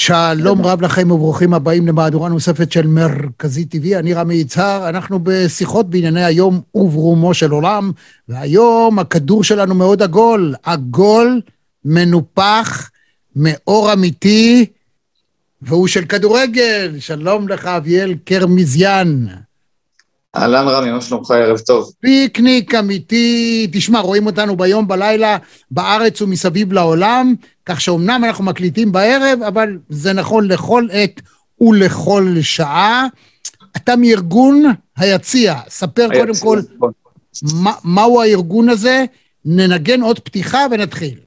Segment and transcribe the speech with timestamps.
[0.00, 5.90] שלום רב לכם וברוכים הבאים למהדורה נוספת של מרכזי TV, אני רמי יצהר, אנחנו בשיחות
[5.90, 7.92] בענייני היום וברומו של עולם,
[8.28, 11.40] והיום הכדור שלנו מאוד עגול, עגול,
[11.84, 12.90] מנופח,
[13.36, 14.66] מאור אמיתי,
[15.62, 16.96] והוא של כדורגל.
[16.98, 19.26] שלום לך, אביאל קרמזיאן.
[20.36, 21.30] אהלן רמי, מה שלומך?
[21.30, 21.92] ערב טוב.
[22.00, 25.36] פיקניק אמיתי, תשמע, רואים אותנו ביום, בלילה,
[25.70, 27.34] בארץ ומסביב לעולם,
[27.66, 31.20] כך שאומנם אנחנו מקליטים בערב, אבל זה נכון לכל עת
[31.60, 33.06] ולכל שעה.
[33.76, 34.64] אתה מארגון
[34.96, 36.90] היציע, ספר היציע, קודם כל נכון.
[37.54, 39.04] מה, מהו הארגון הזה,
[39.44, 41.18] ננגן עוד פתיחה ונתחיל.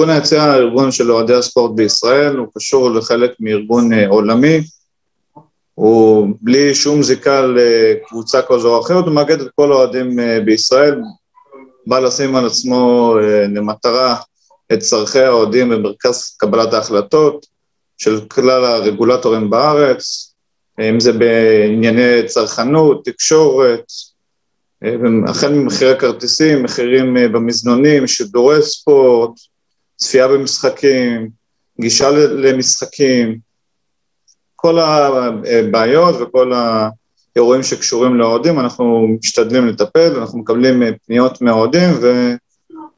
[0.00, 4.60] ארגון הוא ארגון של אוהדי הספורט בישראל, הוא קשור לחלק מארגון אה, עולמי,
[5.74, 11.00] הוא בלי שום זיקה לקבוצה כזו או אחרת, הוא מאגד את כל האוהדים אה, בישראל,
[11.86, 14.16] בא לשים על עצמו אה, למטרה
[14.72, 17.46] את צורכי האוהדים במרכז קבלת ההחלטות
[17.98, 20.34] של כלל הרגולטורים בארץ,
[20.80, 23.84] אם זה בענייני צרכנות, תקשורת,
[25.28, 29.30] החל ממחירי כרטיסים, מחירים במזנונים, שידורי ספורט,
[30.00, 31.28] צפייה במשחקים,
[31.80, 33.38] גישה למשחקים,
[34.56, 41.90] כל הבעיות וכל האירועים שקשורים לאוהדים, אנחנו משתדלים לטפל, אנחנו מקבלים פניות מהאוהדים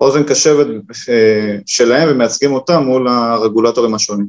[0.01, 0.67] ואוזן קשבת
[1.09, 4.27] אה, שלהם ומייצגים אותם מול הרגולטורים השונים.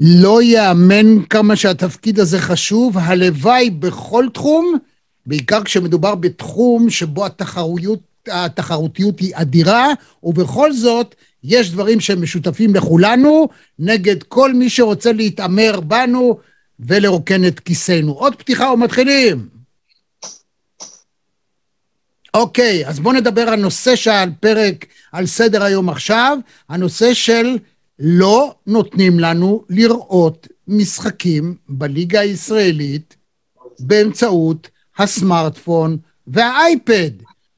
[0.00, 4.76] לא ייאמן כמה שהתפקיד הזה חשוב, הלוואי בכל תחום
[5.26, 7.98] בעיקר כשמדובר בתחום שבו התחרויות,
[8.28, 9.88] התחרותיות היא אדירה,
[10.22, 11.14] ובכל זאת,
[11.44, 16.38] יש דברים שהם משותפים לכולנו, נגד כל מי שרוצה להתעמר בנו
[16.80, 18.12] ולרוקן את כיסנו.
[18.12, 19.48] עוד פתיחה ומתחילים.
[22.34, 27.58] אוקיי, אז בואו נדבר על נושא שעל פרק, על סדר היום עכשיו, הנושא של
[27.98, 33.16] לא נותנים לנו לראות משחקים בליגה הישראלית
[33.80, 34.68] באמצעות
[34.98, 35.96] הסמארטפון
[36.26, 37.10] והאייפד.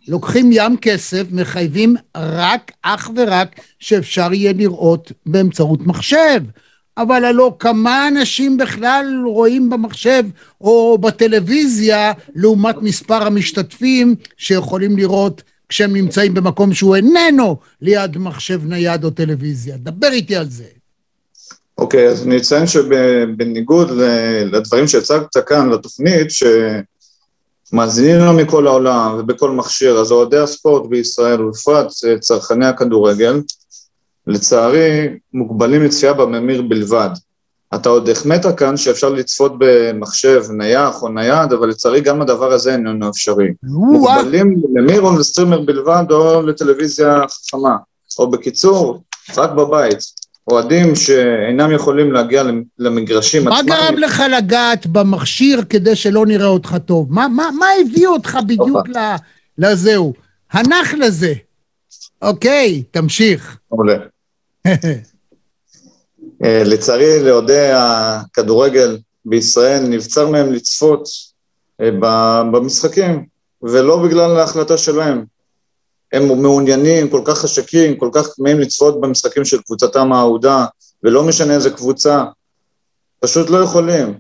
[0.09, 6.41] לוקחים ים כסף, מחייבים רק, אך ורק, שאפשר יהיה לראות באמצעות מחשב.
[6.97, 10.23] אבל הלא כמה אנשים בכלל רואים במחשב
[10.61, 19.05] או בטלוויזיה לעומת מספר המשתתפים שיכולים לראות כשהם נמצאים במקום שהוא איננו ליד מחשב נייד
[19.05, 19.77] או טלוויזיה.
[19.77, 20.65] דבר איתי על זה.
[21.79, 23.91] אוקיי, okay, אז אני אציין שבניגוד
[24.53, 26.43] לדברים שהצגת כאן לתוכנית, ש...
[27.73, 31.87] מאזינים לנו מכל העולם ובכל מכשיר, אז אוהדי הספורט בישראל, ובפרט
[32.21, 33.41] צרכני הכדורגל,
[34.27, 37.11] לצערי מוגבלים לצפייה בממיר בלבד.
[37.75, 42.73] אתה עוד החמאת כאן שאפשר לצפות במחשב נייח או נייד, אבל לצערי גם הדבר הזה
[42.73, 43.49] איננו אפשרי.
[43.63, 47.77] מוגבלים לממיר או לסטרימר בלבד או לטלוויזיה חכמה,
[48.19, 49.03] או בקיצור,
[49.37, 50.22] רק בבית.
[50.51, 52.43] אוהדים שאינם יכולים להגיע
[52.79, 53.69] למגרשים עצמם.
[53.69, 57.13] מה גרם לך לגעת במכשיר כדי שלא נראה אותך טוב?
[57.13, 58.89] מה, מה, מה הביא אותך בדיוק
[59.59, 60.13] לזהו?
[60.53, 61.35] הנח לזה.
[62.23, 63.59] אוקיי, תמשיך.
[63.73, 63.97] מעולה.
[66.45, 71.09] אה, לצערי, לאוהדי הכדורגל בישראל נבצר מהם לצפות
[71.81, 71.91] אה,
[72.53, 73.27] במשחקים,
[73.63, 75.25] ולא בגלל ההחלטה שלהם.
[76.13, 80.67] הם מעוניינים, כל כך חשקים, כל כך כמהים לצפות במשחקים של קבוצתם האהודה,
[81.03, 82.25] ולא משנה איזה קבוצה,
[83.21, 84.19] פשוט לא יכולים.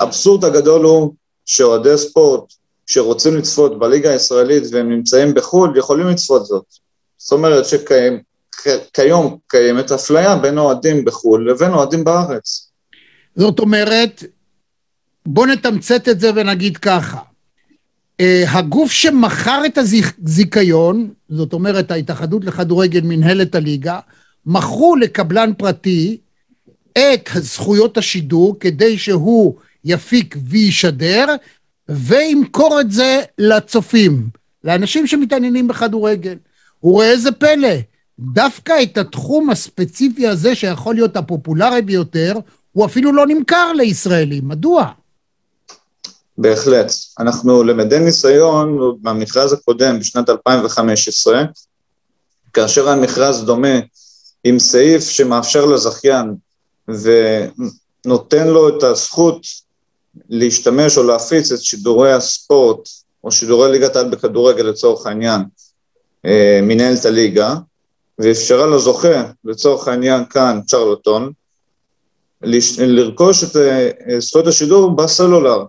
[0.00, 1.14] האבסורד הגדול הוא
[1.46, 2.52] שאוהדי ספורט
[2.86, 6.64] שרוצים לצפות בליגה הישראלית והם נמצאים בחו"ל, יכולים לצפות זאת.
[7.18, 12.70] זאת אומרת שכיום קיימת אפליה בין אוהדים בחו"ל לבין אוהדים בארץ.
[13.36, 14.24] זאת אומרת,
[15.26, 17.29] בואו נתמצת את זה ונגיד ככה.
[18.20, 23.98] אה, הגוף שמכר את הזיכיון, זאת אומרת ההתאחדות לכדורגל מנהלת הליגה,
[24.46, 26.16] מכרו לקבלן פרטי
[26.92, 31.26] את זכויות השידור כדי שהוא יפיק וישדר,
[31.88, 34.28] וימכור את זה לצופים,
[34.64, 36.36] לאנשים שמתעניינים בכדורגל.
[36.84, 37.74] וראה איזה פלא,
[38.18, 42.34] דווקא את התחום הספציפי הזה, שיכול להיות הפופולרי ביותר,
[42.72, 44.48] הוא אפילו לא נמכר לישראלים.
[44.48, 44.90] מדוע?
[46.40, 46.92] בהחלט.
[47.18, 51.42] אנחנו למדי ניסיון מהמכרז הקודם בשנת 2015,
[52.52, 53.78] כאשר היה מכרז דומה
[54.44, 56.34] עם סעיף שמאפשר לזכיין
[56.88, 59.42] ונותן לו את הזכות
[60.28, 62.88] להשתמש או להפיץ את שידורי הספורט
[63.24, 65.40] או שידורי ליגת העל בכדורגל לצורך העניין,
[66.24, 67.54] אה, מנהלת הליגה,
[68.18, 71.32] ואפשרה לזוכה, לצורך העניין כאן, צ'רלטון,
[72.78, 75.64] לרכוש את אה, זכויות השידור בסלולר.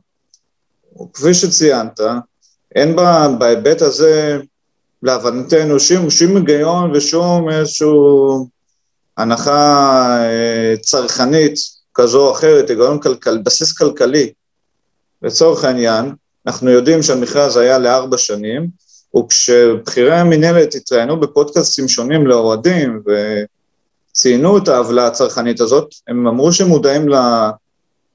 [1.14, 2.00] כפי שציינת,
[2.76, 4.40] אין בה, בהיבט הזה,
[5.04, 8.48] להבנתנו, שום, שום היגיון ושום איזשהו
[9.18, 11.54] הנחה אה, צרכנית
[11.94, 14.32] כזו או אחרת, היגיון כלכל, בסיס כלכלי.
[15.22, 16.14] לצורך העניין,
[16.48, 18.68] אנחנו יודעים שהמכרז היה לארבע שנים,
[19.18, 23.02] וכשבכירי המינהלת התראיינו בפודקאסטים שונים לאוהדים
[24.12, 27.10] וציינו את העוולה הצרכנית הזאת, הם אמרו שהם מודעים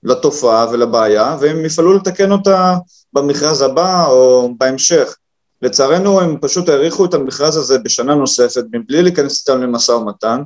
[0.02, 2.76] לתופעה ולבעיה, והם יפעלו לתקן אותה
[3.12, 5.16] במכרז הבא או בהמשך.
[5.62, 10.42] לצערנו הם פשוט האריכו את המכרז הזה בשנה נוספת, מבלי להיכנס איתם למשא ומתן,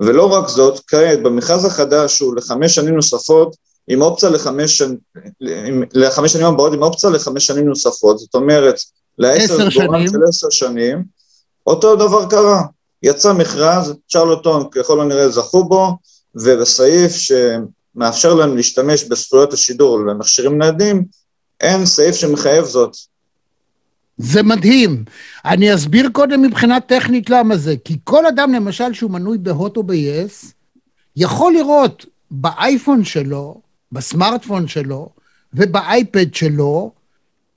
[0.00, 3.56] ולא רק זאת, כעת במכרז החדש הוא לחמש שנים נוספות,
[3.88, 8.74] עם אופציה לחמש, שנים, לחמש שנים הבאות, עם אופציה לחמש שנים נוספות, זאת אומרת,
[9.18, 10.08] לעשר שנים.
[10.08, 11.04] של עשר שנים,
[11.66, 12.62] אותו דבר קרה,
[13.02, 15.96] יצא מכרז, צ'רלוטון ככל הנראה זכו בו,
[16.34, 17.12] ובסעיף
[17.96, 21.04] שמאפשר להם להשתמש בזכויות השידור למכשירים ניידים,
[21.60, 22.96] אין סעיף שמחייב זאת.
[24.16, 25.04] זה מדהים.
[25.44, 27.74] אני אסביר קודם מבחינה טכנית למה זה.
[27.84, 30.52] כי כל אדם, למשל, שהוא מנוי בהוט או ב-yes,
[31.16, 33.60] יכול לראות באייפון שלו,
[33.92, 35.08] בסמארטפון שלו
[35.54, 36.92] ובאייפד שלו,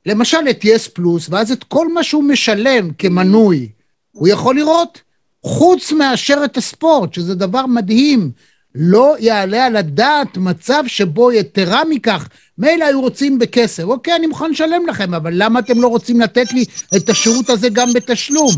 [0.06, 3.70] למשל את יס פלוס, ואז את כל מה שהוא משלם כמנוי,
[4.12, 5.02] הוא יכול לראות,
[5.44, 8.32] חוץ מאשר את הספורט, שזה דבר מדהים.
[8.76, 14.52] לא יעלה על הדעת מצב שבו יתרה מכך, מילא היו רוצים בכסף, אוקיי, אני מוכן
[14.52, 18.52] לשלם לכם, אבל למה אתם לא רוצים לתת לי את השירות הזה גם בתשלום?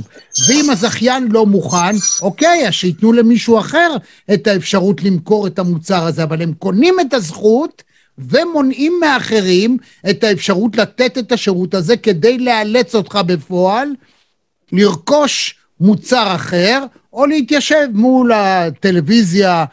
[0.48, 3.96] ואם הזכיין לא מוכן, אוקיי, אז שייתנו למישהו אחר
[4.34, 7.84] את האפשרות למכור את המוצר הזה, אבל הם קונים את הזכות
[8.18, 9.78] ומונעים מאחרים
[10.10, 13.90] את האפשרות לתת את השירות הזה כדי לאלץ אותך בפועל
[14.72, 19.66] לרכוש מוצר אחר, או להתיישב מול הטלוויזיה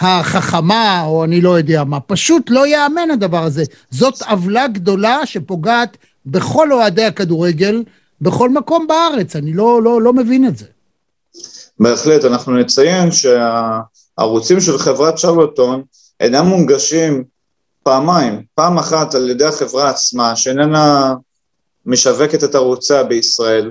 [0.00, 2.00] החכמה, או אני לא יודע מה.
[2.00, 3.64] פשוט לא ייאמן הדבר הזה.
[3.90, 5.96] זאת עוולה גדולה שפוגעת
[6.26, 7.84] בכל אוהדי הכדורגל,
[8.20, 9.36] בכל מקום בארץ.
[9.36, 10.66] אני לא, לא, לא מבין את זה.
[11.80, 15.82] בהחלט, אנחנו נציין שהערוצים של חברת שרלוטון
[16.20, 17.24] אינם מונגשים
[17.82, 18.42] פעמיים.
[18.54, 21.14] פעם אחת על ידי החברה עצמה, שאיננה
[21.86, 23.70] משווקת את ערוציה בישראל,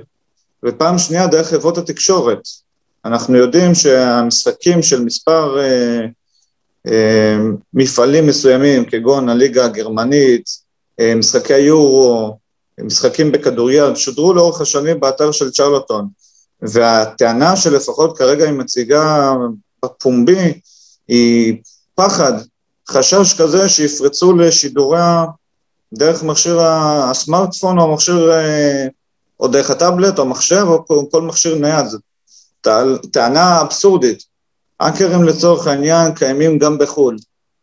[0.65, 2.39] ופעם שנייה דרך חברות התקשורת.
[3.07, 6.05] אנחנו יודעים שהמשחקים של מספר אה,
[6.87, 7.37] אה,
[7.73, 10.49] מפעלים מסוימים, כגון הליגה הגרמנית,
[10.99, 12.37] אה, משחקי יורו,
[12.79, 16.07] משחקים בכדוריד, שודרו לאורך השנים באתר של צ'רלטון.
[16.61, 19.33] והטענה שלפחות כרגע היא מציגה
[19.85, 20.59] בפומבי,
[21.07, 21.57] היא
[21.95, 22.33] פחד,
[22.89, 25.25] חשש כזה שיפרצו לשידוריה
[25.93, 28.87] דרך מכשיר הסמארטפון או המכשיר, אה,
[29.39, 31.85] או דרך הטאבלט או מחשב או כל מכשיר נייד.
[33.11, 34.23] טענה אבסורדית.
[34.79, 37.17] האקרים לצורך העניין קיימים גם בחו"ל.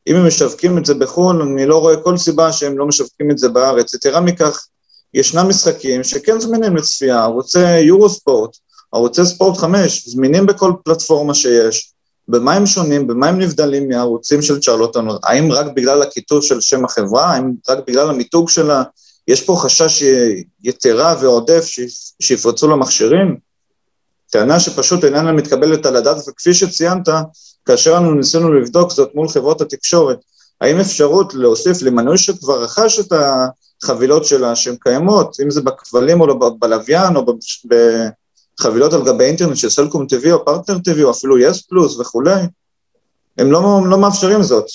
[0.07, 3.39] אם הם משווקים את זה בחו"ל, אני לא רואה כל סיבה שהם לא משווקים את
[3.39, 3.95] זה בארץ.
[3.95, 4.67] יתרה מכך,
[5.15, 8.57] ישנם משחקים שכן זמינים לצפייה, ערוצי יורו ספורט,
[8.93, 11.93] ערוצי ספורט 5, זמינים בכל פלטפורמה שיש.
[12.29, 16.85] במה הם שונים, במה הם נבדלים מהערוצים של צ'רלוטון, האם רק בגלל הכיתוב של שם
[16.85, 18.83] החברה, האם רק בגלל המיתוג שלה,
[19.29, 20.03] יש פה חשש
[20.63, 21.67] יתרה ועודף
[22.23, 23.37] שיפרצו למכשירים?
[24.35, 27.09] טענה שפשוט איננה מתקבלת על הדעת, וכפי שציינת,
[27.65, 30.19] כאשר אנו ניסינו לבדוק זאת מול חברות התקשורת,
[30.61, 33.13] האם אפשרות להוסיף למנוי שכבר רכש את
[33.83, 37.25] החבילות שלה שהן קיימות, אם זה בכבלים או בלוויין או
[38.61, 42.41] בחבילות על גבי אינטרנט של סלקום TV או פרטנר TV או אפילו יס פלוס וכולי,
[43.39, 44.67] הם לא, לא מאפשרים זאת.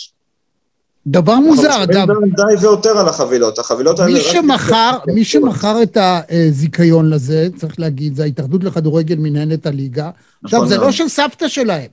[1.12, 2.08] דבר מוזר, אגב.
[2.08, 4.14] די ויותר על החבילות, החבילות האלה...
[4.14, 10.10] מי שמכר, מי שמכר את הזיכיון לזה, צריך להגיד, זה ההתאחדות לכדורגל מנהלת הליגה.
[10.44, 11.88] עכשיו, זה לא של סבתא שלהם.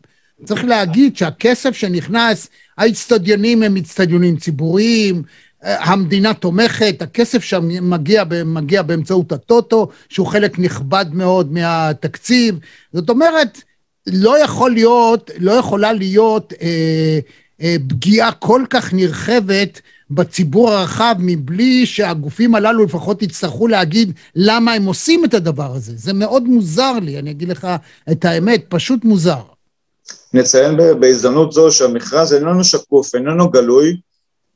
[0.44, 5.22] צריך להגיד שהכסף שנכנס, האיצטדיונים הם איצטדיונים ציבוריים,
[5.62, 12.58] המדינה תומכת, הכסף שם מגיע, מגיע באמצעות הטוטו, שהוא חלק נכבד מאוד מהתקציב.
[12.92, 13.62] זאת אומרת,
[14.06, 17.18] לא יכול להיות, לא יכולה להיות אה, אה,
[17.88, 25.24] פגיעה כל כך נרחבת בציבור הרחב מבלי שהגופים הללו לפחות יצטרכו להגיד למה הם עושים
[25.24, 25.92] את הדבר הזה.
[25.96, 27.66] זה מאוד מוזר לי, אני אגיד לך
[28.12, 29.42] את האמת, פשוט מוזר.
[30.34, 33.96] נציין בהזדמנות זו שהמכרז איננו שקוף, איננו גלוי,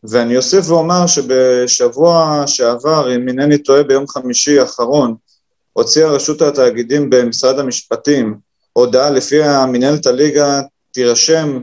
[0.04, 5.14] ואני אוסיף ואומר שבשבוע שעבר, אם אינני טועה ביום חמישי האחרון,
[5.72, 8.34] הוציאה רשות התאגידים במשרד המשפטים
[8.72, 10.60] הודעה לפיה מנהלת הליגה
[10.92, 11.60] תירשם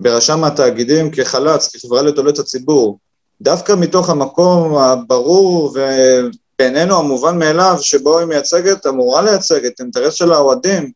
[0.00, 2.98] ברשם התאגידים כחל"צ, כחברה לתועלת הציבור.
[3.40, 10.32] דווקא מתוך המקום הברור ובינינו המובן מאליו שבו היא מייצגת, אמורה לייצג את האינטרס של
[10.32, 10.92] האוהדים.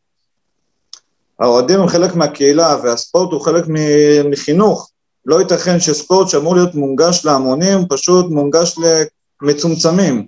[1.39, 3.63] האוהדים הם חלק מהקהילה והספורט הוא חלק
[4.29, 4.89] מחינוך.
[5.25, 8.75] לא ייתכן שספורט שאמור להיות מונגש להמונים, פשוט מונגש
[9.41, 10.27] למצומצמים.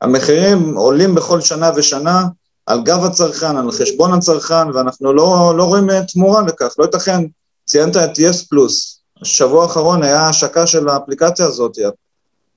[0.00, 2.24] המחירים עולים בכל שנה ושנה
[2.66, 6.74] על גב הצרכן, על חשבון הצרכן, ואנחנו לא, לא רואים תמורה לכך.
[6.78, 7.24] לא ייתכן,
[7.68, 11.78] ציינת את יס פלוס, השבוע האחרון היה השקה של האפליקציה הזאת.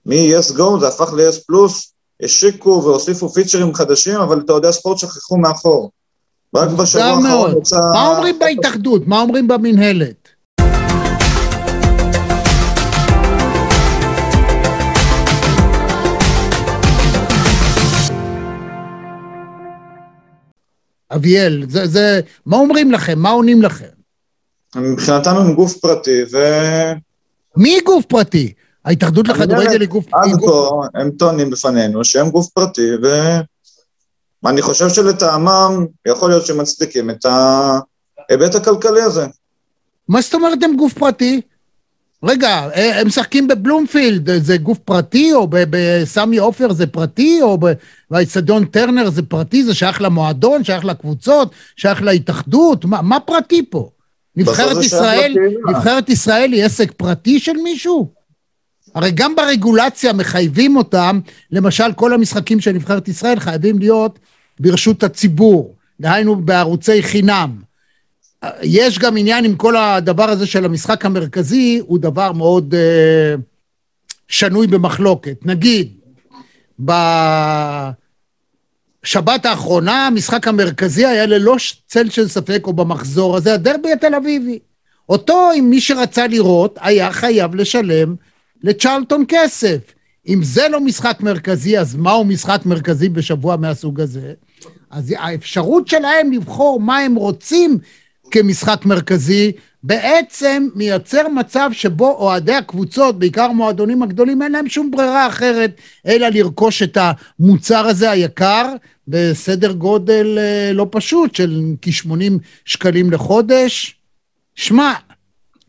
[0.06, 5.38] מ-yes go זה הפך ל-yes פלוס, השיקו והוסיפו פיצ'רים חדשים, אבל אתה יודע, ספורט שכחו
[5.38, 5.91] מאחור.
[6.56, 7.75] רק בשבוע האחרון יצא...
[7.94, 9.08] מה אומרים בהתאחדות?
[9.08, 10.30] מה אומרים במינהלת?
[21.15, 23.20] אביאל, זה, זה, מה אומרים לכם?
[23.20, 24.00] מה עונים לכם?
[24.75, 26.37] מבחינתם הם גוף פרטי, ו...
[27.57, 28.53] מי גוף פרטי?
[28.85, 30.05] ההתאחדות לכדורגל היא גוף...
[30.13, 32.89] עד כה הם טוענים בפנינו שהם גוף פרטי,
[34.43, 39.27] ואני חושב שלטעמם יכול להיות שמצדיקים את ההיבט הכלכלי הזה.
[40.07, 41.41] מה זאת אומרת הם גוף פרטי?
[42.23, 47.57] רגע, אה, הם משחקים בבלומפילד, זה גוף פרטי, או בסמי עופר זה פרטי, או
[48.11, 53.89] באיצטדיון טרנר זה פרטי, זה שייך למועדון, שייך לקבוצות, שייך להתאחדות, מה, מה פרטי פה?
[54.35, 55.35] נבחרת ישראל,
[55.69, 58.13] נבחרת ישראל היא עסק פרטי של מישהו?
[58.95, 61.19] הרי גם ברגולציה מחייבים אותם,
[61.51, 64.19] למשל כל המשחקים של נבחרת ישראל חייבים להיות
[64.59, 67.61] ברשות הציבור, דהיינו בערוצי חינם.
[68.61, 73.41] יש גם עניין עם כל הדבר הזה של המשחק המרכזי, הוא דבר מאוד uh,
[74.27, 75.45] שנוי במחלוקת.
[75.45, 75.93] נגיד,
[79.03, 81.55] בשבת האחרונה המשחק המרכזי היה ללא
[81.88, 84.60] צל של ספק, או במחזור הזה, הדרבי התל אביבי.
[85.10, 88.15] אותו, אם מי שרצה לראות, היה חייב לשלם
[88.63, 89.77] לצ'רלטון כסף.
[90.27, 94.34] אם זה לא משחק מרכזי, אז מהו משחק מרכזי בשבוע מהסוג הזה?
[94.89, 97.77] אז האפשרות שלהם לבחור מה הם רוצים
[98.31, 99.51] כמשחק מרכזי,
[99.83, 106.27] בעצם מייצר מצב שבו אוהדי הקבוצות, בעיקר המועדונים הגדולים, אין להם שום ברירה אחרת אלא
[106.27, 108.73] לרכוש את המוצר הזה היקר
[109.07, 112.31] בסדר גודל אה, לא פשוט של כ-80
[112.65, 113.95] שקלים לחודש.
[114.55, 114.93] שמע,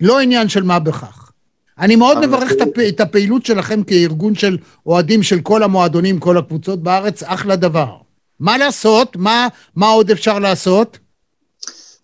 [0.00, 1.33] לא עניין של מה בכך.
[1.78, 2.52] אני מאוד מברך
[2.88, 7.97] את הפעילות שלכם כארגון של אוהדים של כל המועדונים, כל הקבוצות בארץ, אחלה דבר.
[8.40, 9.16] מה לעשות?
[9.16, 10.99] מה, מה עוד אפשר לעשות?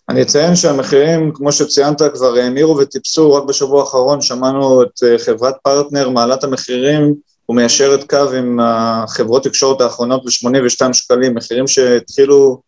[0.09, 5.55] אני אציין שהמחירים, כמו שציינת, כבר האמירו וטיפסו, רק בשבוע האחרון שמענו את אה, חברת
[5.63, 7.15] פרטנר, מעלת המחירים
[7.49, 12.61] ומיישרת קו עם החברות תקשורת האחרונות ב-82 שקלים, מחירים שהתחילו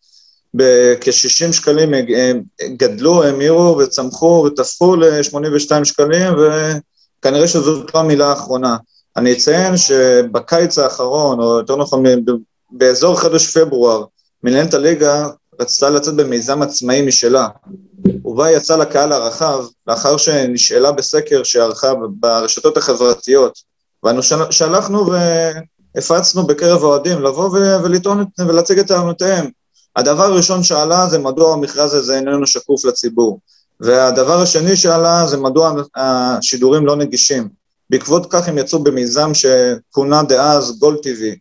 [0.54, 2.32] בכ-60 שקלים, אה,
[2.76, 8.76] גדלו, האמירו וצמחו ותפחו ל-82 שקלים, וכנראה שזאת לא המילה האחרונה.
[9.16, 12.04] אני אציין שבקיץ האחרון, או יותר נכון
[12.70, 14.04] באזור חודש פברואר,
[14.42, 15.28] מנהלת הליגה
[15.60, 17.48] רצתה לצאת במיזם עצמאי משלה,
[18.24, 23.58] ובה יצאה לקהל הרחב לאחר שנשאלה בסקר שערכה ברשתות החברתיות,
[24.02, 25.06] ואנו שלחנו
[25.94, 27.50] והפצנו בקרב האוהדים לבוא
[27.84, 29.50] ולטעון ולהציג את טענותיהם.
[29.96, 33.38] הדבר הראשון שעלה זה מדוע המכרז הזה איננו שקוף לציבור,
[33.80, 37.48] והדבר השני שעלה זה מדוע השידורים לא נגישים.
[37.90, 41.36] בעקבות כך הם יצאו במיזם שכונה דאז גולד טיווי,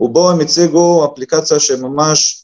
[0.00, 2.41] ובו הם הציגו אפליקציה שממש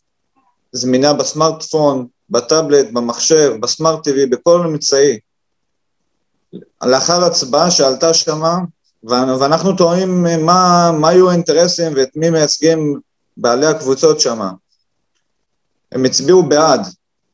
[0.72, 5.18] זמינה בסמארטפון, בטאבלט, במחשב, בסמארט TV, בכל אמצעי.
[6.82, 8.58] לאחר הצבעה שעלתה שמה,
[9.04, 13.00] ואנחנו טועים מה, מה היו האינטרסים ואת מי מייצגים
[13.36, 14.50] בעלי הקבוצות שמה.
[15.92, 16.80] הם הצביעו בעד.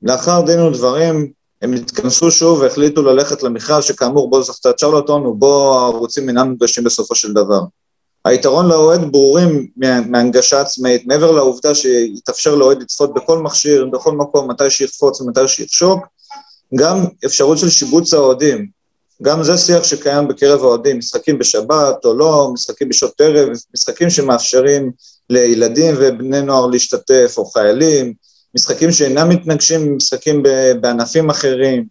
[0.03, 6.29] לאחר דין ודברים, הם התכנסו שוב והחליטו ללכת למכרז שכאמור בו זכתה צ'רלטון ובו הערוצים
[6.29, 7.61] אינם נפגשים בסופו של דבר.
[8.25, 14.71] היתרון לאוהד ברורים מהנגשה עצמאית, מעבר לעובדה שיתאפשר לאוהד לצפות בכל מכשיר, בכל מקום, מתי
[14.71, 16.07] שיחפוץ ומתי שיחשוק,
[16.75, 18.67] גם אפשרות של שיבוץ האוהדים,
[19.23, 24.93] גם זה שיח שקיים בקרב האוהדים, משחקים בשבת או לא, משחקים בשעות ערב, משחקים שמאפשרים
[25.31, 28.15] לילדים ובני נוער להשתתף, או חיילים,
[28.55, 30.43] משחקים שאינם מתנגשים משחקים
[30.81, 31.87] בענפים אחרים.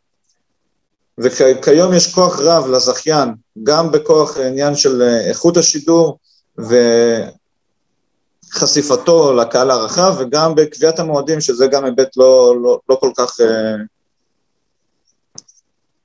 [1.17, 3.29] וכיום יש כוח רב לזכיין,
[3.63, 6.17] גם בכוח עניין של איכות השידור
[8.51, 13.75] וחשיפתו לקהל הרחב, וגם בקביעת המועדים, שזה גם היבט לא, לא, לא כל כך, אה,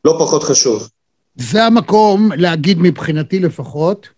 [0.05, 0.89] לא פחות חשוב.
[1.37, 4.09] זה המקום להגיד מבחינתי לפחות,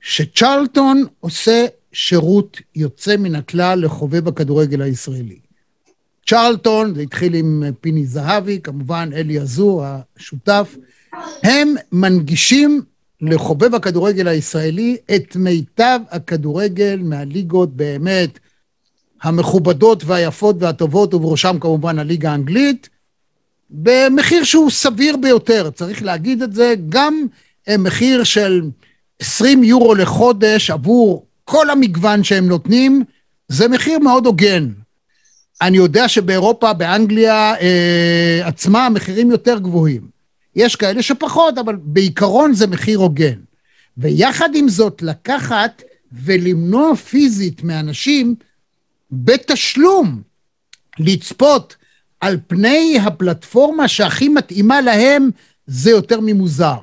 [0.00, 5.38] שצ'רלטון עושה שירות יוצא מן הכלל לחובב הכדורגל הישראלי.
[6.26, 9.84] צ'רלטון, זה התחיל עם פיני זהבי, כמובן אלי עזור,
[10.16, 10.76] השותף,
[11.42, 12.82] הם מנגישים
[13.20, 18.38] לחובב הכדורגל הישראלי את מיטב הכדורגל מהליגות באמת
[19.22, 22.88] המכובדות והיפות והטובות, ובראשם כמובן הליגה האנגלית,
[23.70, 27.26] במחיר שהוא סביר ביותר, צריך להגיד את זה, גם
[27.78, 28.62] מחיר של
[29.20, 33.04] 20 יורו לחודש עבור כל המגוון שהם נותנים,
[33.48, 34.68] זה מחיר מאוד הוגן.
[35.62, 40.15] אני יודע שבאירופה, באנגליה אה, עצמה, המחירים יותר גבוהים.
[40.56, 43.38] יש כאלה שפחות, אבל בעיקרון זה מחיר הוגן.
[43.98, 45.82] ויחד עם זאת, לקחת
[46.12, 48.34] ולמנוע פיזית מאנשים
[49.10, 50.22] בתשלום
[50.98, 51.76] לצפות
[52.20, 55.30] על פני הפלטפורמה שהכי מתאימה להם,
[55.66, 56.78] זה יותר ממוזר.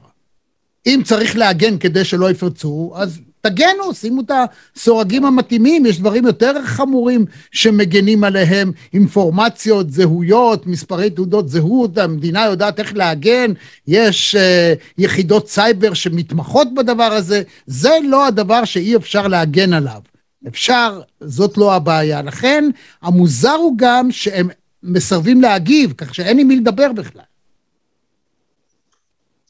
[0.85, 4.31] אם צריך להגן כדי שלא יפרצו, אז תגנו, שימו את
[4.75, 12.79] הסורגים המתאימים, יש דברים יותר חמורים שמגנים עליהם, אינפורמציות, זהויות, מספרי תעודות זהות, המדינה יודעת
[12.79, 13.51] איך להגן,
[13.87, 20.01] יש uh, יחידות סייבר שמתמחות בדבר הזה, זה לא הדבר שאי אפשר להגן עליו.
[20.47, 22.21] אפשר, זאת לא הבעיה.
[22.21, 22.69] לכן,
[23.01, 24.49] המוזר הוא גם שהם
[24.83, 27.32] מסרבים להגיב, כך שאין עם מי לדבר בכלל.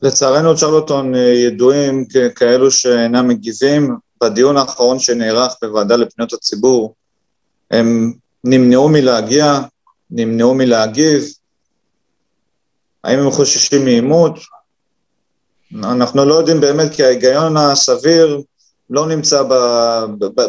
[0.03, 3.95] לצערנו צ'רלוטון אה, ידועים ככאלו שאינם מגיבים.
[4.23, 6.95] בדיון האחרון שנערך בוועדה לפניות הציבור,
[7.71, 8.13] הם
[8.43, 9.59] נמנעו מלהגיע,
[10.11, 11.23] נמנעו מלהגיב.
[13.03, 14.39] האם הם חוששים מעימות?
[15.83, 18.41] אנחנו לא יודעים באמת, כי ההיגיון הסביר
[18.89, 19.43] לא נמצא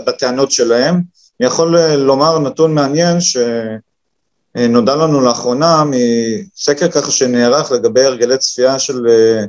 [0.06, 0.94] בטענות שלהם.
[1.40, 3.36] אני יכול לומר נתון מעניין, ש...
[4.56, 9.44] אה, נודע לנו לאחרונה מסקר ככה שנערך לגבי הרגלי צפייה של אה,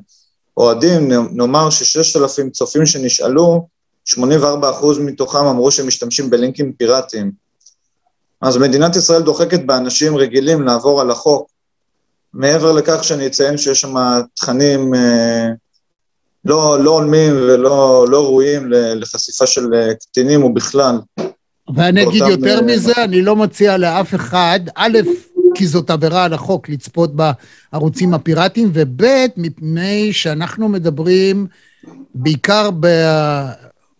[0.57, 3.67] אוהדים, נאמר שששת אלפים צופים שנשאלו,
[4.09, 4.15] 84%
[4.99, 7.31] מתוכם אמרו שהם משתמשים בלינקים פיראטיים.
[8.41, 11.49] אז מדינת ישראל דוחקת באנשים רגילים לעבור על החוק.
[12.33, 13.95] מעבר לכך שאני אציין שיש שם
[14.33, 15.47] תכנים אה,
[16.45, 20.97] לא, לא הולמים ולא לא ראויים לחשיפה של קטינים ובכלל.
[21.75, 24.97] ואני אגיד יותר מזה, אני לא מציע לאף אחד, א',
[25.55, 29.05] כי זאת עבירה על החוק לצפות בערוצים הפיראטיים, וב',
[29.37, 31.47] מפני שאנחנו מדברים
[32.15, 32.87] בעיקר ב...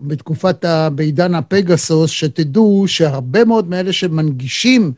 [0.01, 0.89] בתקופת, ה...
[0.89, 4.91] בעידן הפגסוס, שתדעו שהרבה מאוד מאלה שמנגישים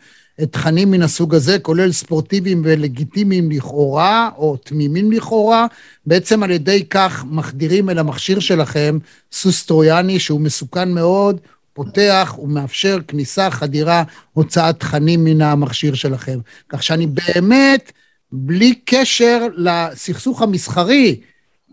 [0.44, 5.66] את תכנים מן הסוג הזה, כולל ספורטיביים ולגיטימיים לכאורה, או תמימים לכאורה,
[6.06, 8.98] בעצם על ידי כך מחדירים אל המכשיר שלכם
[9.32, 11.40] סוס טרויאני שהוא מסוכן מאוד,
[11.78, 16.40] פותח ומאפשר כניסה, חדירה, הוצאת תכנים מן המכשיר שלכם.
[16.70, 17.92] כך שאני באמת,
[18.32, 21.20] בלי קשר לסכסוך המסחרי,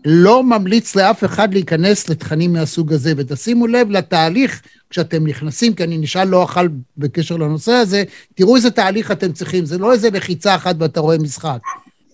[0.05, 3.13] לא ממליץ לאף אחד להיכנס לתכנים מהסוג הזה.
[3.17, 8.03] ותשימו לב לתהליך כשאתם נכנסים, כי אני נשאל לא אכל בקשר לנושא הזה,
[8.35, 11.59] תראו איזה תהליך אתם צריכים, זה לא איזה לחיצה אחת ואתה רואה משחק.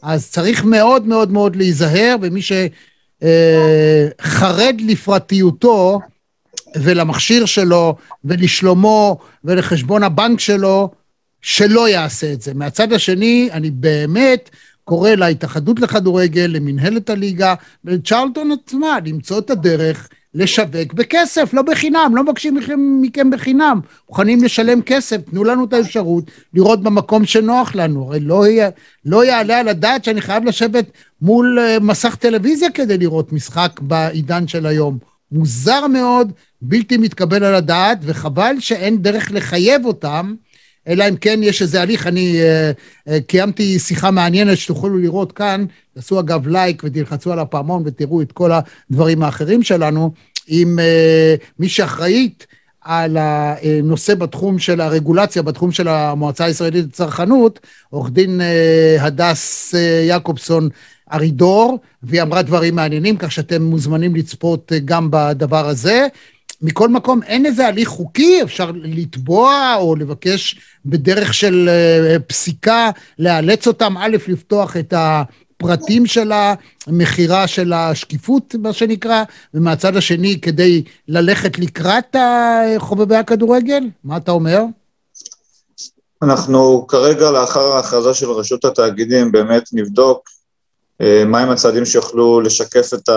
[0.02, 2.66] אז צריך מאוד מאוד מאוד להיזהר, ומי שחרד
[4.80, 6.00] אה, לפרטיותו,
[6.78, 10.92] ולמכשיר שלו, ולשלומו, ולחשבון הבנק שלו,
[11.42, 12.54] שלא יעשה את זה.
[12.54, 14.50] מהצד השני, אני באמת
[14.84, 17.56] קורא להתאחדות לכדורגל, למנהלת הליגה,
[17.86, 23.80] ולצ'רלטון עצמה, למצוא את הדרך לשווק בכסף, לא בחינם, לא מבקשים מכם, מכם בחינם.
[24.10, 28.04] מוכנים לשלם כסף, תנו לנו את האפשרות לראות במקום שנוח לנו.
[28.04, 28.44] הרי לא,
[29.06, 30.86] לא יעלה על הדעת שאני חייב לשבת
[31.22, 35.11] מול אה, מסך טלוויזיה כדי לראות משחק בעידן של היום.
[35.32, 40.34] מוזר מאוד, בלתי מתקבל על הדעת, וחבל שאין דרך לחייב אותם,
[40.88, 42.08] אלא אם כן יש איזה הליך.
[42.08, 47.84] אני uh, uh, קיימתי שיחה מעניינת שתוכלו לראות כאן, תעשו אגב לייק ותלחצו על הפעמון
[47.86, 50.12] ותראו את כל הדברים האחרים שלנו,
[50.48, 52.48] עם uh, מי שאחראית
[52.82, 58.42] על הנושא בתחום של הרגולציה, בתחום של המועצה הישראלית לצרכנות, עורך דין
[59.00, 59.74] הדס
[60.08, 60.70] יעקובסון
[61.14, 66.08] ארידור, והיא אמרה דברים מעניינים, כך שאתם מוזמנים לצפות גם בדבר הזה.
[66.62, 73.68] מכל מקום, אין איזה הליך חוקי, אפשר לתבוע או לבקש בדרך של אה, פסיקה, לאלץ
[73.68, 76.32] אותם, א', לפתוח את הפרטים של
[76.88, 82.16] המכירה של השקיפות, מה שנקרא, ומהצד השני, כדי ללכת לקראת
[82.78, 83.84] חובבי הכדורגל?
[84.04, 84.62] מה אתה אומר?
[86.22, 90.41] אנחנו כרגע, לאחר ההכרזה של רשות התאגידים, באמת נבדוק אה,
[91.26, 93.10] מהם הצעדים שיוכלו לשקף את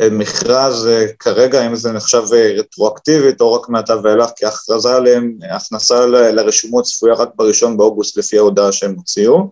[0.00, 5.32] המכרז אה, כרגע, אם זה נחשב אה, רטרואקטיבית או רק מעתה ואילך, כי ההכרזה עליהם,
[5.50, 9.50] הכנסה לרשומות צפויה רק בראשון באוגוסט לפי ההודעה שהם הוציאו.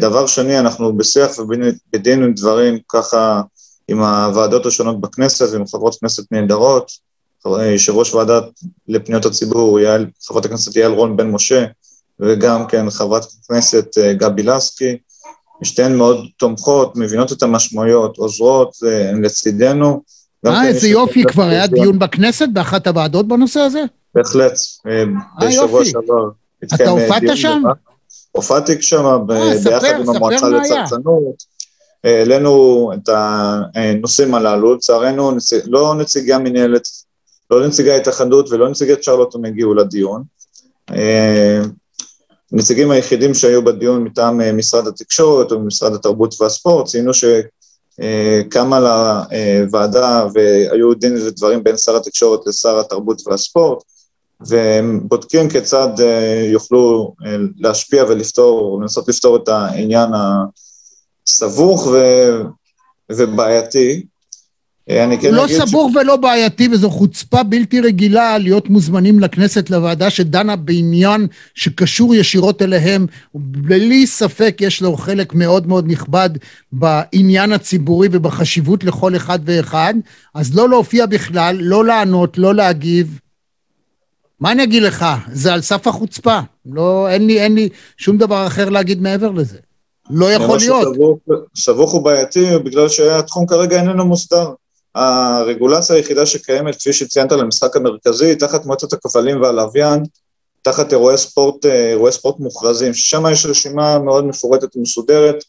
[0.00, 3.42] דבר שני, אנחנו בשיח ובדין ודברים ככה
[3.88, 6.92] עם הוועדות השונות בכנסת ועם חברות כנסת נהדרות,
[7.46, 8.44] יושב ראש ועדת
[8.88, 9.78] לפניות הציבור,
[10.26, 11.64] חברת הכנסת יעל רון בן משה,
[12.20, 14.98] וגם כן חברת הכנסת גבי לסקי,
[15.62, 18.76] שתיהן מאוד תומכות, מבינות את המשמעויות, עוזרות
[19.22, 20.02] לצידנו.
[20.46, 23.84] אה, איזה יופי, כבר היה דיון בכנסת באחת הוועדות בנושא הזה?
[24.14, 24.52] בהחלט,
[24.86, 25.04] אה,
[25.40, 26.28] בשבוע שעבר.
[26.74, 27.62] אתה הופעת שם?
[28.32, 29.18] הופעתי שם אה,
[29.64, 31.58] ביחד עם המועצה לצרכנות.
[32.04, 33.08] העלינו את
[33.74, 35.32] הנושאים הללו, לצערנו
[35.66, 36.82] לא נציגי המנהלת,
[37.50, 40.22] לא נציגי ההתאחדות ולא נציגי צ'רלוטון הגיעו לדיון.
[42.52, 50.26] הנציגים היחידים שהיו בדיון מטעם אה, משרד התקשורת או משרד התרבות והספורט ציינו שקמה לוועדה
[50.34, 53.82] והיו דין ודברים בין שר התקשורת לשר התרבות והספורט
[54.40, 60.10] והם בודקים כיצד אה, יוכלו אה, להשפיע ולפתור, לנסות לפתור את העניין
[61.26, 61.98] הסבוך ו...
[63.12, 64.06] ובעייתי
[64.90, 65.96] אני כן לא סבוך ש...
[65.96, 73.06] ולא בעייתי, וזו חוצפה בלתי רגילה להיות מוזמנים לכנסת לוועדה שדנה בעניין שקשור ישירות אליהם.
[73.34, 76.30] בלי ספק יש לו חלק מאוד מאוד נכבד
[76.72, 79.94] בעניין הציבורי ובחשיבות לכל אחד ואחד,
[80.34, 83.20] אז לא להופיע בכלל, לא לענות, לא להגיב.
[84.40, 85.06] מה אני אגיד לך?
[85.32, 86.38] זה על סף החוצפה.
[86.66, 89.58] לא, אין לי, אין לי שום דבר אחר להגיד מעבר לזה.
[90.10, 90.96] לא יכול להיות.
[91.56, 94.50] סבוך ובעייתי בגלל שהתחום כרגע איננו מוסדר.
[94.98, 100.02] הרגולציה היחידה שקיימת, כפי שציינת, למשחק המרכזי, תחת מועצת הכבלים והלוויין,
[100.62, 105.44] תחת אירועי ספורט, אה, אירועי ספורט מוכרזים, ששם יש רשימה מאוד מפורטת ומסודרת,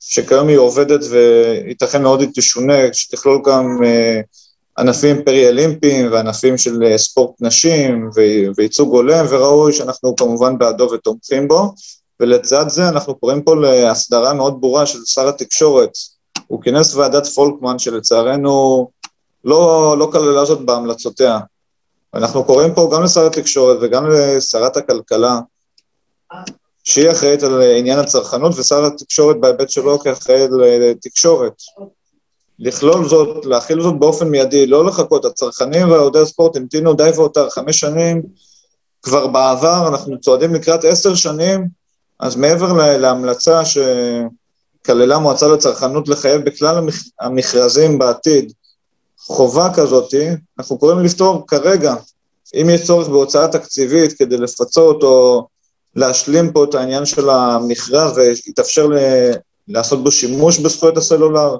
[0.00, 4.20] שכיום היא עובדת וייתכן מאוד היא תשונה, שתכלול גם אה,
[4.78, 8.10] ענפים פרי-אלימפיים וענפים של אה, ספורט נשים
[8.56, 11.74] וייצוג הולם וראוי שאנחנו כמובן בעדו ותומכים בו,
[12.20, 15.90] ולצד זה אנחנו קוראים פה להסדרה מאוד ברורה של שר התקשורת,
[16.46, 18.88] הוא כינס ועדת פולקמן שלצערנו
[19.44, 21.38] לא, לא כללה זאת בהמלצותיה.
[22.14, 25.40] אנחנו קוראים פה גם לשר התקשורת וגם לשרת הכלכלה,
[26.84, 31.52] שהיא אחראית על עניין הצרכנות, ושר התקשורת בהיבט שלו כאחראי לתקשורת.
[32.58, 37.80] לכלול זאת, להכיל זאת באופן מיידי, לא לחכות, הצרכנים ואוהדי הספורט המתינו די והותר חמש
[37.80, 38.22] שנים,
[39.02, 41.68] כבר בעבר, אנחנו צועדים לקראת עשר שנים,
[42.20, 43.78] אז מעבר להמלצה ש...
[44.86, 46.88] כללה מועצה לצרכנות לחייב בכלל
[47.20, 48.52] המכרזים בעתיד.
[49.18, 51.94] חובה כזאתי, אנחנו קוראים לפתור כרגע,
[52.54, 55.46] אם יש צורך בהוצאה תקציבית כדי לפצות או
[55.96, 58.88] להשלים פה את העניין של המכרז ויתאפשר
[59.68, 61.56] לעשות בו שימוש בזכויות הסלולר,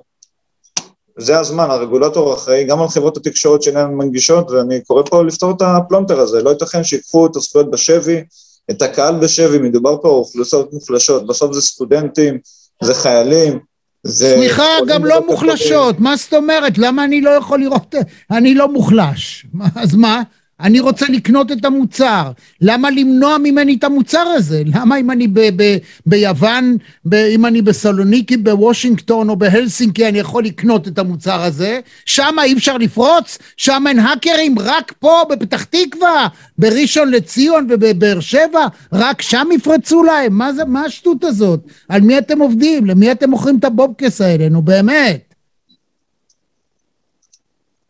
[1.19, 5.63] זה הזמן, הרגולטור אחראי גם על חברות התקשורת שאינן מנגישות, ואני קורא פה לפתור את
[5.63, 8.25] הפלונטר הזה, לא ייתכן שיקחו את הזכויות בשבי,
[8.71, 12.39] את הקהל בשבי, מדובר פה על אוכלוסיות מוחלשות, בסוף זה סטודנטים,
[12.83, 13.59] זה חיילים,
[14.03, 14.35] זה...
[14.37, 16.79] סליחה, גם לא מוחלשות, מה זאת אומרת?
[16.79, 17.95] למה אני לא יכול לראות...
[18.31, 19.47] אני לא מוחלש.
[19.83, 20.23] אז מה?
[20.61, 22.33] אני רוצה לקנות את המוצר.
[22.61, 24.63] למה למנוע ממני את המוצר הזה?
[24.67, 30.45] למה אם אני ב- ב- ביוון, ב- אם אני בסלוניקי, בוושינגטון או בהלסינקי, אני יכול
[30.45, 31.81] לקנות את המוצר הזה?
[32.07, 33.39] שם אי אפשר לפרוץ?
[33.57, 34.59] שם אין האקרים?
[34.59, 38.67] רק פה, בפתח תקווה, בראשון לציון ובבאר שבע?
[38.93, 40.33] רק שם יפרצו להם?
[40.39, 41.61] מה זה, מה השטות הזאת?
[41.89, 42.87] על מי אתם עובדים?
[42.87, 44.49] למי אתם מוכרים את הבובקס האלה?
[44.49, 45.35] נו באמת.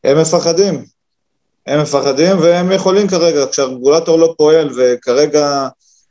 [0.04, 0.95] הם מפחדים.
[1.66, 5.68] הם מפחדים והם יכולים כרגע, כשהרגולטור לא פועל וכרגע...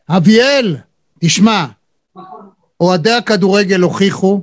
[0.10, 0.78] אביאל,
[1.20, 1.66] תשמע,
[2.80, 4.42] אוהדי הכדורגל הוכיחו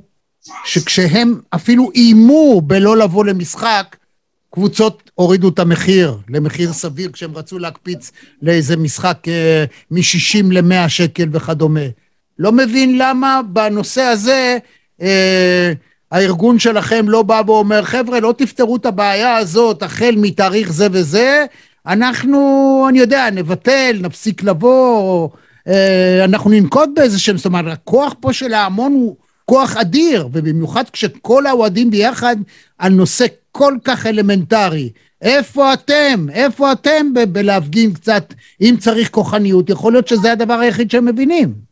[0.65, 3.97] שכשהם אפילו איימו בלא לבוא למשחק,
[4.51, 11.29] קבוצות הורידו את המחיר למחיר סביר כשהם רצו להקפיץ לאיזה משחק אה, מ-60 ל-100 שקל
[11.33, 11.81] וכדומה.
[12.39, 14.59] לא מבין למה בנושא הזה
[15.03, 15.73] אה,
[16.13, 21.45] הארגון שלכם לא בא ואומר, חבר'ה, לא תפתרו את הבעיה הזאת החל מתאריך זה וזה,
[21.87, 25.29] אנחנו, אני יודע, נבטל, נפסיק לבוא,
[25.69, 30.85] אה, אנחנו ננקוט באיזה שהם, זאת אומרת, הכוח פה של ההמון הוא כוח אדיר, ובמיוחד
[30.93, 32.37] כשכל האוהדים ביחד
[32.79, 34.91] על נושא כל כך אלמנטרי.
[35.23, 36.27] איפה אתם?
[36.33, 39.71] איפה אתם ב- בלהפגין קצת, אם צריך כוחניות?
[39.71, 41.72] יכול להיות שזה הדבר היחיד שהם מבינים.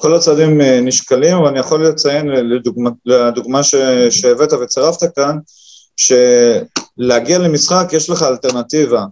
[0.00, 3.74] כל הצעדים אה, נשקלים, ואני יכול לציין לדוגמה, לדוגמה ש,
[4.10, 5.38] שהבאת וצירפת כאן,
[5.96, 9.04] שלהגיע למשחק יש לך אלטרנטיבה.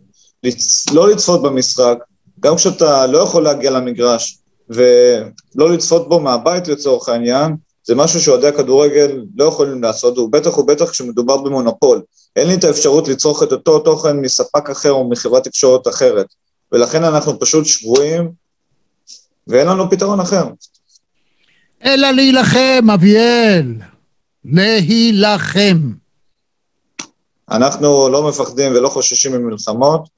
[0.43, 0.87] לצ...
[0.93, 1.99] לא לצפות במשחק,
[2.41, 8.47] גם כשאתה לא יכול להגיע למגרש, ולא לצפות בו מהבית לצורך העניין, זה משהו שאוהדי
[8.47, 12.03] הכדורגל לא יכולים לעשות, ובטח ובטח כשמדובר במונופול.
[12.37, 16.27] אין לי את האפשרות לצרוך את אותו תוכן מספק אחר או מחברת תקשורת אחרת,
[16.73, 18.31] ולכן אנחנו פשוט שבויים,
[19.47, 20.45] ואין לנו פתרון אחר.
[21.85, 23.75] אלא להילחם, אביאל.
[24.45, 25.79] להילחם.
[27.51, 30.09] אנחנו לא מפחדים ולא חוששים ממלחמות,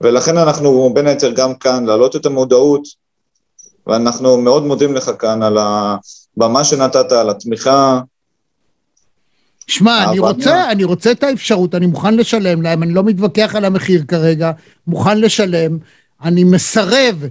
[0.00, 2.82] ולכן אנחנו בין היתר גם כאן להעלות את המודעות,
[3.86, 8.00] ואנחנו מאוד מודים לך כאן על הבמה שנתת, על התמיכה.
[9.66, 13.64] שמע, אני רוצה, אני רוצה את האפשרות, אני מוכן לשלם להם, אני לא מתווכח על
[13.64, 14.50] המחיר כרגע,
[14.86, 15.78] מוכן לשלם,
[16.22, 17.24] אני מסרב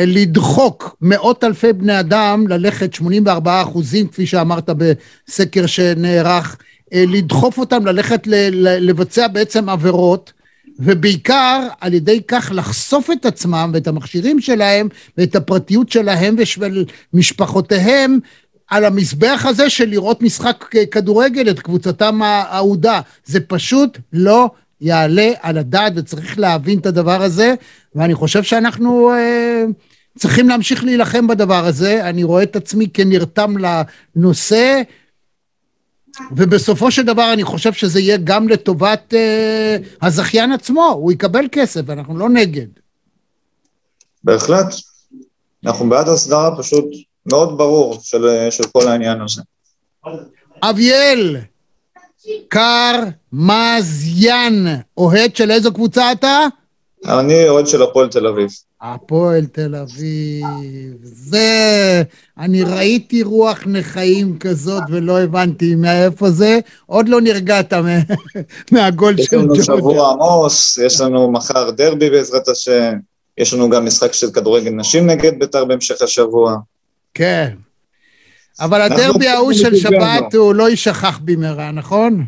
[0.00, 6.56] לדחוק מאות אלפי בני אדם ללכת 84 אחוזים, כפי שאמרת בסקר שנערך,
[6.94, 8.20] לדחוף אותם ללכת
[8.60, 10.32] לבצע בעצם עבירות,
[10.78, 18.18] ובעיקר על ידי כך לחשוף את עצמם ואת המכשירים שלהם ואת הפרטיות שלהם ושל משפחותיהם
[18.68, 23.00] על המזבח הזה של לראות משחק כדורגל את קבוצתם האהודה.
[23.24, 24.50] זה פשוט לא
[24.84, 27.54] יעלה על הדעת וצריך להבין את הדבר הזה,
[27.94, 29.64] ואני חושב שאנחנו אה,
[30.18, 32.08] צריכים להמשיך להילחם בדבר הזה.
[32.08, 33.54] אני רואה את עצמי כנרתם
[34.16, 34.82] לנושא,
[36.32, 41.90] ובסופו של דבר אני חושב שזה יהיה גם לטובת אה, הזכיין עצמו, הוא יקבל כסף,
[41.90, 42.66] אנחנו לא נגד.
[44.24, 44.66] בהחלט.
[45.66, 46.84] אנחנו בעד הסדרה פשוט
[47.26, 49.42] מאוד ברור של, של כל העניין הזה.
[50.62, 51.36] אביאל,
[53.32, 54.64] קרמזיאן,
[54.96, 56.46] אוהד של איזו קבוצה אתה?
[57.04, 58.48] אני אוהד של הפועל תל אביב.
[58.82, 60.46] הפועל תל אביב,
[61.02, 62.02] זה...
[62.38, 67.72] אני ראיתי רוח נכאים כזאת ולא הבנתי מאיפה זה, עוד לא נרגעת
[68.72, 69.60] מהגול של ג'ורג'ה.
[69.60, 72.92] יש לנו שבוע עמוס, יש לנו מחר דרבי בעזרת השם,
[73.38, 76.56] יש לנו גם משחק של כדורגל נשים נגד בית"ר בהמשך השבוע.
[77.14, 77.54] כן.
[78.60, 82.24] אבל הדרבי ההוא של שבת הוא לא יישכח במהרה, נכון?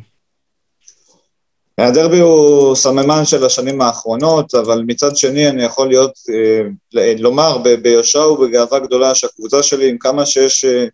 [1.78, 8.32] הדרבי הוא סממן של השנים האחרונות, אבל מצד שני אני יכול להיות, אה, לומר ביושרה
[8.32, 10.86] ובגאווה גדולה שהקבוצה שלי, עם כמה שיש אה,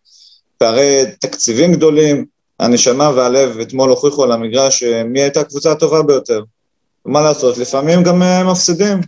[0.58, 2.24] פערי תקציבים גדולים,
[2.60, 6.42] הנשמה והלב אתמול הוכיחו על המגרש אה, מי הייתה הקבוצה הטובה ביותר.
[7.06, 9.00] ומה לעשות, לפעמים גם מפסידים.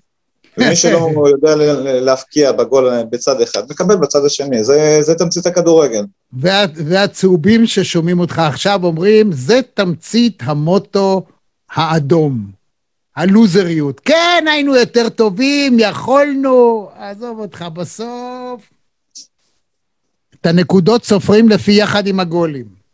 [0.59, 6.05] ומי שלא יודע להפקיע בגול בצד אחד, מקבל בצד השני, זה, זה תמצית הכדורגל.
[6.33, 11.23] וה, והצהובים ששומעים אותך עכשיו אומרים, זה תמצית המוטו
[11.71, 12.47] האדום,
[13.17, 14.01] הלוזריות.
[14.01, 18.61] כן, היינו יותר טובים, יכולנו, עזוב אותך, בסוף
[20.45, 22.85] את הנקודות סופרים לפי יחד עם הגולים.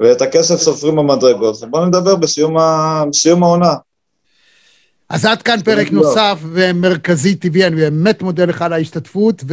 [0.00, 1.56] ואת הכסף סופרים במדרגות.
[1.70, 3.04] בואו נדבר בסיום, ה...
[3.10, 3.74] בסיום העונה.
[5.12, 9.44] אז עד כאן פרק נוסף ומרכזי טבעי, אני באמת מודה לך על ההשתתפות,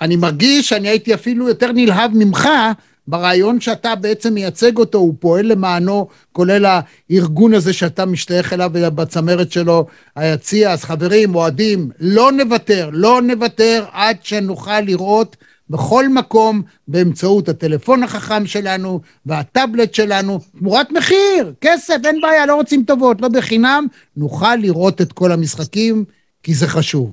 [0.00, 2.48] ואני מרגיש שאני הייתי אפילו יותר נלהב ממך
[3.08, 6.66] ברעיון שאתה בעצם מייצג אותו, הוא פועל למענו, כולל
[7.10, 9.86] הארגון הזה שאתה משתייך אליו ובצמרת שלו
[10.16, 10.72] היציע.
[10.72, 15.36] אז חברים, אוהדים, לא נוותר, לא נוותר עד שנוכל לראות
[15.70, 22.84] בכל מקום באמצעות הטלפון החכם שלנו והטאבלט שלנו, תמורת מחיר, כסף, אין בעיה, לא רוצים
[22.84, 26.04] טובות, לא בחינם, נוכל לראות את כל המשחקים,
[26.42, 27.12] כי זה חשוב.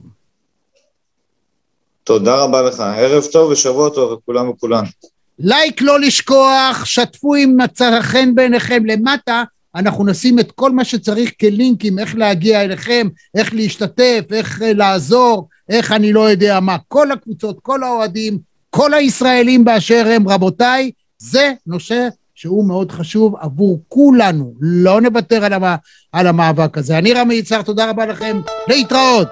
[2.04, 4.84] תודה רבה לך, ערב טוב ושבוע טוב לכולם וכולן.
[5.40, 9.44] לייק לא לשכוח, שתפו אם מצא חן בעיניכם למטה,
[9.76, 15.92] אנחנו נשים את כל מה שצריך כלינקים, איך להגיע אליכם, איך להשתתף, איך לעזור, איך
[15.92, 16.78] אני לא יודע מה.
[16.88, 18.38] כל הקבוצות, כל האוהדים,
[18.70, 24.54] כל הישראלים באשר הם, רבותיי, זה נושא שהוא מאוד חשוב עבור כולנו.
[24.60, 25.64] לא נוותר על, המ...
[26.12, 26.98] על המאבק הזה.
[26.98, 29.28] אני רמי יצהר, תודה רבה לכם, להתראות.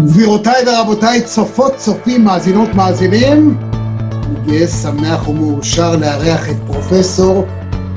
[0.00, 7.46] גבירותיי ורבותיי, צופות, צופים, מאזינות, מאזינים, אני גאה, שמח ומאושר לארח את פרופסור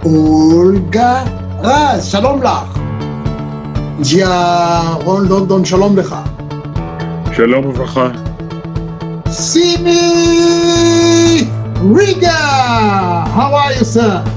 [0.06, 1.24] אולגה
[1.60, 2.80] רז, שלום לך.
[4.02, 6.16] ג'יה רון לונדון, שלום לך.
[7.36, 8.08] שלום וברכה.
[9.30, 10.00] סימי
[11.96, 14.30] ריגה, how are you sir?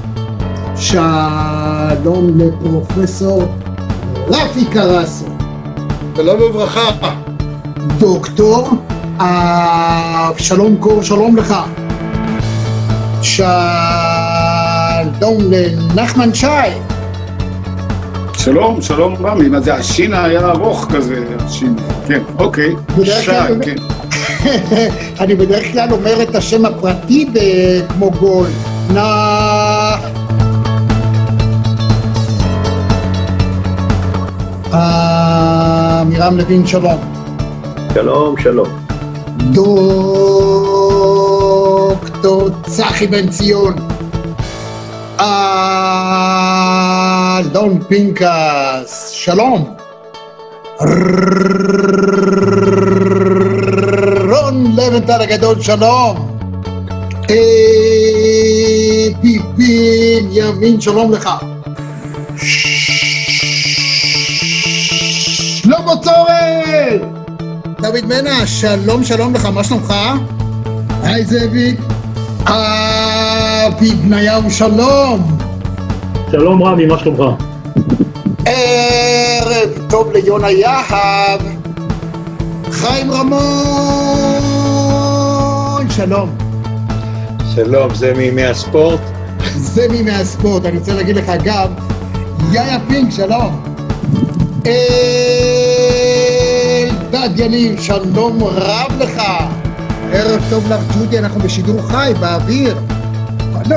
[0.75, 3.43] שלום לפרופסור
[4.27, 5.25] רפי קרסו.
[6.15, 6.89] שלום וברכה.
[7.97, 8.69] דוקטור
[9.19, 11.55] אבשלום קור, שלום לך.
[13.21, 13.47] שלום
[15.49, 16.96] לנחמן שי.
[18.47, 21.75] שלום, שלום רמי, מה זה, השין היה ארוך כזה, השין,
[22.07, 23.31] כן, אוקיי, שי,
[23.61, 23.75] כן.
[25.21, 27.29] אני בדרך כלל אומר את השם הפרטי
[27.89, 28.47] כמו גול.
[28.93, 29.99] נח...
[34.73, 36.99] אה, מירם לוין, שלום.
[37.93, 38.67] שלום, שלום.
[41.93, 43.73] דוקטור צחי בן ציון.
[47.37, 49.75] אלון פינקס, שלום.
[54.29, 56.37] רון לבנטל הגדול, שלום.
[57.29, 57.35] אה,
[59.21, 61.29] ביבין ימין, שלום לך.
[65.61, 66.97] שלמה צורן!
[67.81, 69.93] דוד מנע, שלום שלום לך, מה שלומך?
[71.03, 71.79] היי זאביק.
[72.47, 75.46] אבי בניהו, שלום.
[76.31, 77.19] שלום רמי, מה שלומך?
[78.45, 81.41] ערב טוב ליונה יהב.
[82.71, 83.37] חיים רמון,
[85.89, 86.35] שלום.
[87.55, 88.99] שלום, זה מימי הספורט.
[89.55, 91.69] זה מי מהספורט, אני רוצה להגיד לך אגב,
[92.51, 93.63] יאיה פינק, שלום.
[97.05, 99.21] אלדד יניב, שלום רב לך.
[100.13, 102.77] ערב טוב לך, ג'ודי, אנחנו בשידור חי, באוויר.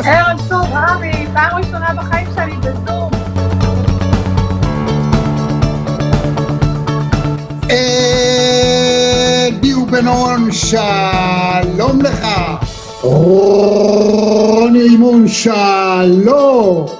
[0.04, 3.10] ערב טוב, רמי, פעם ראשונה בחיים שלי בזום.
[7.70, 8.70] אלי
[9.90, 12.26] בן-און, שלום לך.
[13.02, 16.99] רוני רימון, שלום.